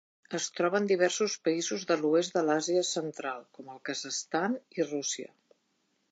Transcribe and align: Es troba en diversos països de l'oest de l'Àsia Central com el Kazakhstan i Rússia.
Es 0.35 0.45
troba 0.59 0.77
en 0.83 0.87
diversos 0.91 1.33
països 1.47 1.83
de 1.91 1.97
l'oest 1.99 2.33
de 2.37 2.41
l'Àsia 2.47 2.81
Central 2.91 3.43
com 3.57 3.69
el 3.75 3.83
Kazakhstan 3.91 4.57
i 4.79 4.87
Rússia. 4.89 5.29